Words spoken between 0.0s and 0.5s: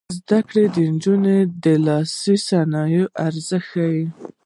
زده